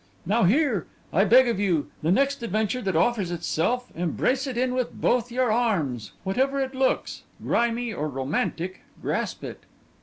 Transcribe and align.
Now 0.25 0.45
here, 0.45 0.87
I 1.13 1.25
beg 1.25 1.47
of 1.47 1.59
you, 1.59 1.91
the 2.01 2.11
next 2.11 2.41
adventure 2.41 2.81
that 2.81 2.95
offers 2.95 3.29
itself, 3.29 3.91
embrace 3.93 4.47
it 4.47 4.57
in 4.57 4.73
with 4.73 4.91
both 4.93 5.31
your 5.31 5.51
arms; 5.51 6.13
whatever 6.23 6.59
it 6.59 6.73
looks, 6.73 7.21
grimy 7.45 7.93
or 7.93 8.09
romantic, 8.09 8.81
grasp 8.99 9.43
it. 9.43 9.61